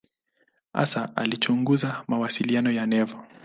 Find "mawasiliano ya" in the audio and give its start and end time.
2.07-2.85